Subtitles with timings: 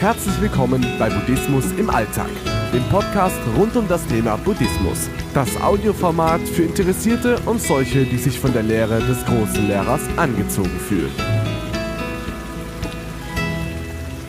[0.00, 2.30] Herzlich willkommen bei Buddhismus im Alltag,
[2.72, 5.10] dem Podcast rund um das Thema Buddhismus.
[5.34, 10.80] Das Audioformat für Interessierte und solche, die sich von der Lehre des großen Lehrers angezogen
[10.88, 11.12] fühlen.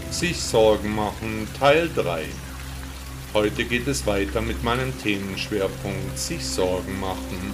[0.09, 2.25] Sich Sorgen machen Teil 3.
[3.33, 7.53] Heute geht es weiter mit meinem Themenschwerpunkt sich Sorgen machen.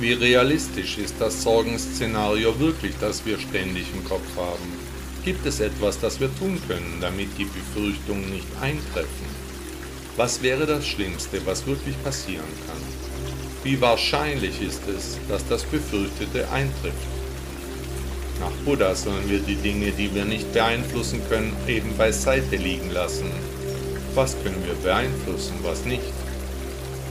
[0.00, 4.91] Wie realistisch ist das Sorgenszenario wirklich, das wir ständig im Kopf haben?
[5.24, 9.26] Gibt es etwas, das wir tun können, damit die Befürchtungen nicht eintreffen?
[10.16, 12.82] Was wäre das Schlimmste, was wirklich passieren kann?
[13.62, 17.06] Wie wahrscheinlich ist es, dass das Befürchtete eintrifft?
[18.40, 23.30] Nach Buddha sollen wir die Dinge, die wir nicht beeinflussen können, eben beiseite liegen lassen.
[24.16, 26.12] Was können wir beeinflussen, was nicht?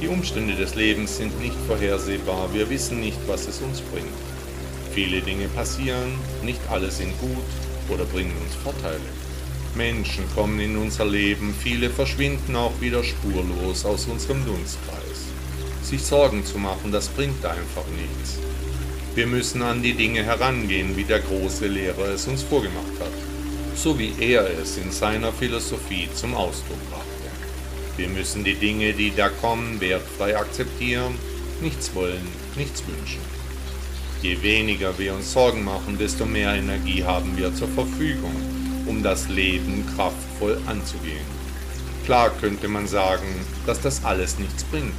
[0.01, 4.07] Die Umstände des Lebens sind nicht vorhersehbar, wir wissen nicht, was es uns bringt.
[4.93, 6.11] Viele Dinge passieren,
[6.43, 8.99] nicht alle sind gut, oder bringen uns Vorteile.
[9.75, 15.27] Menschen kommen in unser Leben, viele verschwinden auch wieder spurlos aus unserem Dunstkreis.
[15.81, 18.39] Sich Sorgen zu machen, das bringt einfach nichts.
[19.15, 23.11] Wir müssen an die Dinge herangehen, wie der große Lehrer es uns vorgemacht hat,
[23.75, 27.07] so wie er es in seiner Philosophie zum Ausdruck brachte.
[27.97, 31.15] Wir müssen die Dinge, die da kommen, wertfrei akzeptieren,
[31.61, 33.40] nichts wollen, nichts wünschen.
[34.21, 38.35] Je weniger wir uns Sorgen machen, desto mehr Energie haben wir zur Verfügung,
[38.85, 41.25] um das Leben kraftvoll anzugehen.
[42.05, 43.25] Klar könnte man sagen,
[43.65, 44.93] dass das alles nichts bringt.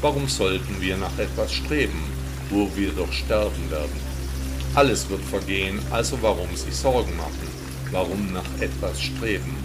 [0.00, 2.00] Warum sollten wir nach etwas streben,
[2.48, 4.00] wo wir doch sterben werden?
[4.76, 7.48] Alles wird vergehen, also warum sich Sorgen machen?
[7.90, 9.56] Warum nach etwas streben?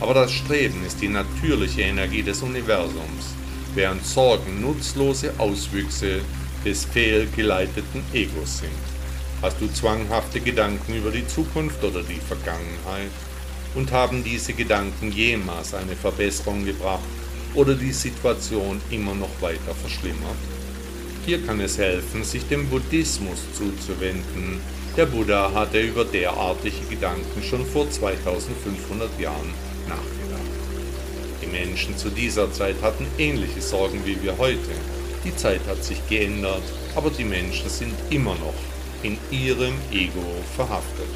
[0.00, 3.34] Aber das Streben ist die natürliche Energie des Universums,
[3.74, 6.22] während Sorgen nutzlose Auswüchse
[6.64, 8.70] des fehlgeleiteten Egos sind.
[9.42, 13.10] Hast du zwanghafte Gedanken über die Zukunft oder die Vergangenheit?
[13.74, 17.00] Und haben diese Gedanken jemals eine Verbesserung gebracht
[17.54, 20.36] oder die Situation immer noch weiter verschlimmert?
[21.24, 24.60] Hier kann es helfen, sich dem Buddhismus zuzuwenden.
[24.96, 29.54] Der Buddha hatte über derartige Gedanken schon vor 2500 Jahren
[29.88, 30.40] nachgedacht.
[31.42, 34.72] Die Menschen zu dieser Zeit hatten ähnliche Sorgen wie wir heute.
[35.24, 36.62] Die Zeit hat sich geändert,
[36.94, 38.54] aber die Menschen sind immer noch
[39.02, 40.24] in ihrem Ego
[40.56, 41.08] verhaftet.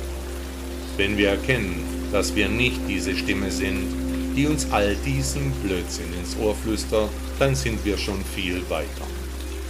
[0.96, 1.82] Wenn wir erkennen,
[2.12, 3.86] dass wir nicht diese Stimme sind,
[4.36, 9.06] die uns all diesen Blödsinn ins Ohr flüstert, dann sind wir schon viel weiter.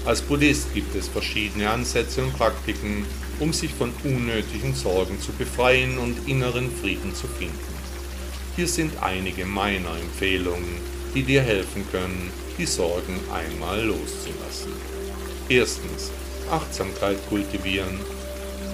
[0.05, 3.06] Als Buddhist gibt es verschiedene Ansätze und Praktiken,
[3.41, 7.75] um sich von unnötigen Sorgen zu befreien und inneren Frieden zu finden.
[8.56, 10.78] Hier sind einige meiner Empfehlungen,
[11.15, 14.73] die dir helfen können, die Sorgen einmal loszulassen.
[15.49, 16.11] Erstens,
[16.51, 17.99] Achtsamkeit kultivieren.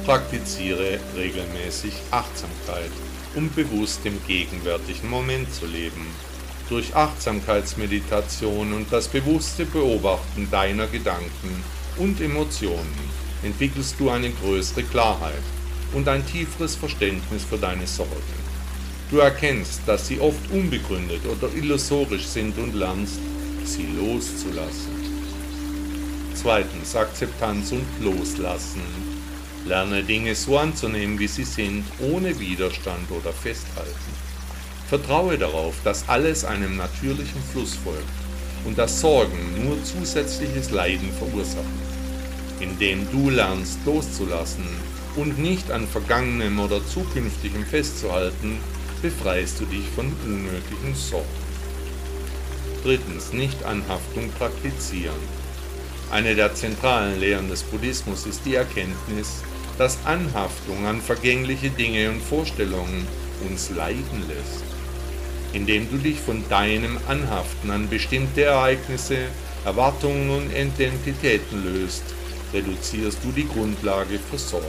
[0.04, 2.90] Praktiziere regelmäßig Achtsamkeit,
[3.34, 6.06] um bewusst im gegenwärtigen Moment zu leben.
[6.68, 11.64] Durch Achtsamkeitsmeditation und das bewusste Beobachten deiner Gedanken
[11.96, 13.10] und Emotionen
[13.42, 15.42] entwickelst du eine größere Klarheit
[15.92, 18.40] und ein tieferes Verständnis für deine Sorgen.
[19.10, 23.18] Du erkennst, dass sie oft unbegründet oder illusorisch sind und lernst,
[23.70, 25.10] sie loszulassen.
[26.34, 28.82] Zweitens Akzeptanz und Loslassen.
[29.64, 34.12] Lerne Dinge so anzunehmen, wie sie sind, ohne Widerstand oder Festhalten.
[34.88, 38.02] Vertraue darauf, dass alles einem natürlichen Fluss folgt
[38.64, 41.80] und dass Sorgen nur zusätzliches Leiden verursachen.
[42.58, 44.66] Indem du lernst loszulassen
[45.16, 48.58] und nicht an Vergangenem oder Zukünftigem festzuhalten,
[49.00, 51.39] befreist du dich von unnötigen Sorgen.
[52.82, 55.40] Drittens, Nicht-Anhaftung praktizieren.
[56.10, 59.42] Eine der zentralen Lehren des Buddhismus ist die Erkenntnis,
[59.76, 63.06] dass Anhaftung an vergängliche Dinge und Vorstellungen
[63.48, 64.64] uns leiden lässt.
[65.52, 69.28] Indem du dich von deinem Anhaften an bestimmte Ereignisse,
[69.64, 72.04] Erwartungen und Identitäten löst,
[72.52, 74.66] reduzierst du die Grundlage für Sorgen.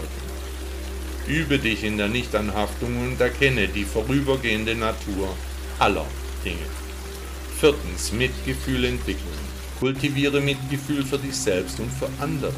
[1.28, 5.30] Übe dich in der Nichtanhaftung und erkenne die vorübergehende Natur
[5.80, 6.06] aller
[6.44, 6.58] Dinge.
[7.62, 9.38] Viertens, Mitgefühl entwickeln.
[9.80, 12.54] Kultiviere Mitgefühl für dich selbst und für andere.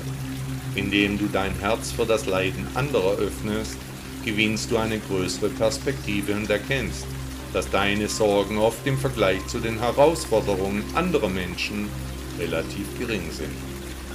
[0.76, 3.76] Indem du dein Herz für das Leiden anderer öffnest,
[4.24, 7.06] gewinnst du eine größere Perspektive und erkennst,
[7.52, 11.90] dass deine Sorgen oft im Vergleich zu den Herausforderungen anderer Menschen
[12.40, 13.52] relativ gering sind.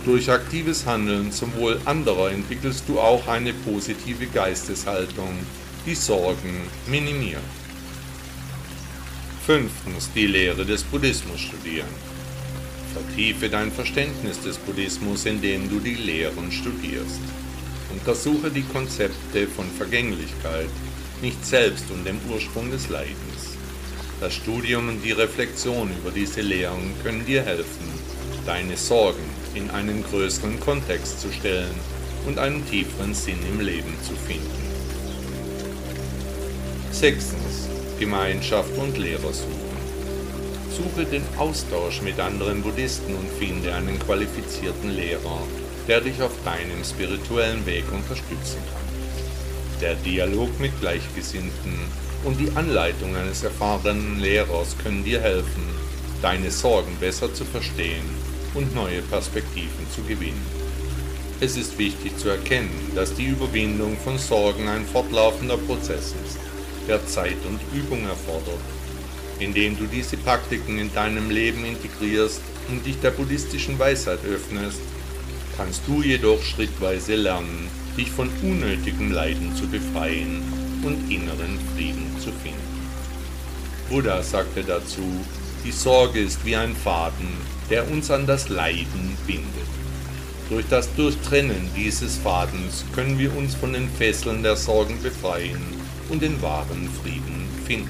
[0.06, 5.36] Durch aktives Handeln zum Wohl anderer entwickelst du auch eine positive Geisteshaltung,
[5.84, 7.42] die Sorgen minimiert.
[9.48, 11.88] Fünftens die Lehre des Buddhismus studieren.
[12.92, 17.22] Vertiefe dein Verständnis des Buddhismus, indem du die Lehren studierst.
[17.90, 20.68] Untersuche die Konzepte von Vergänglichkeit,
[21.22, 23.56] nicht selbst und dem Ursprung des Leidens.
[24.20, 27.88] Das Studium und die Reflexion über diese Lehren können dir helfen,
[28.44, 29.24] deine Sorgen
[29.54, 31.74] in einen größeren Kontext zu stellen
[32.26, 34.44] und einen tieferen Sinn im Leben zu finden.
[36.92, 37.67] Sechstens.
[37.98, 39.78] Gemeinschaft und Lehrer suchen.
[40.70, 45.42] Suche den Austausch mit anderen Buddhisten und finde einen qualifizierten Lehrer,
[45.88, 49.80] der dich auf deinem spirituellen Weg unterstützen kann.
[49.80, 51.78] Der Dialog mit Gleichgesinnten
[52.24, 55.64] und die Anleitung eines erfahrenen Lehrers können dir helfen,
[56.22, 58.08] deine Sorgen besser zu verstehen
[58.54, 60.46] und neue Perspektiven zu gewinnen.
[61.40, 66.38] Es ist wichtig zu erkennen, dass die Überwindung von Sorgen ein fortlaufender Prozess ist,
[66.88, 68.60] der Zeit und Übung erfordert.
[69.38, 74.80] Indem du diese Praktiken in deinem Leben integrierst und dich der buddhistischen Weisheit öffnest,
[75.56, 80.42] kannst du jedoch schrittweise lernen, dich von unnötigem Leiden zu befreien
[80.82, 82.58] und inneren Frieden zu finden.
[83.90, 85.02] Buddha sagte dazu,
[85.64, 87.28] die Sorge ist wie ein Faden,
[87.70, 89.44] der uns an das Leiden bindet.
[90.48, 96.22] Durch das Durchtrennen dieses Fadens können wir uns von den Fesseln der Sorgen befreien und
[96.22, 97.88] den wahren Frieden finden.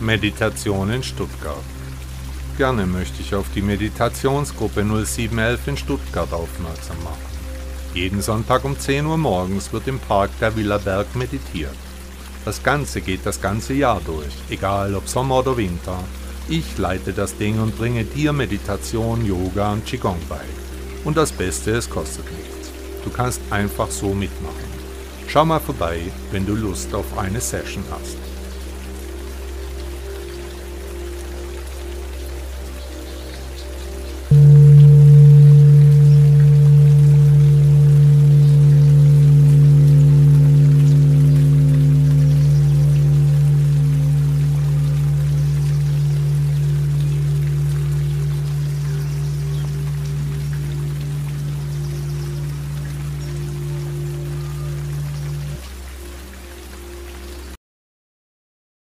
[0.00, 1.64] Meditation in Stuttgart.
[2.58, 7.34] Gerne möchte ich auf die Meditationsgruppe 0711 in Stuttgart aufmerksam machen.
[7.94, 11.74] Jeden Sonntag um 10 Uhr morgens wird im Park der Villa Berg meditiert.
[12.44, 15.98] Das Ganze geht das ganze Jahr durch, egal ob Sommer oder Winter.
[16.48, 20.44] Ich leite das Ding und bringe dir Meditation, Yoga und Qigong bei.
[21.04, 22.63] Und das Beste, es kostet nichts.
[23.04, 24.72] Du kannst einfach so mitmachen.
[25.28, 28.23] Schau mal vorbei, wenn du Lust auf eine Session hast.